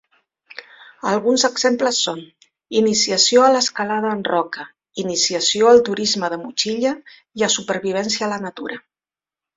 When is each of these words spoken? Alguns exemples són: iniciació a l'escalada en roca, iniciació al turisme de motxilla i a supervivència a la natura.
Alguns 1.09 1.43
exemples 1.49 1.99
són: 2.05 2.23
iniciació 2.79 3.43
a 3.47 3.51
l'escalada 3.57 4.15
en 4.19 4.23
roca, 4.29 4.65
iniciació 5.07 5.69
al 5.73 5.85
turisme 5.91 6.33
de 6.35 6.41
motxilla 6.47 6.95
i 7.43 7.47
a 7.49 7.55
supervivència 7.59 8.27
a 8.27 8.33
la 8.33 8.45
natura. 8.49 8.85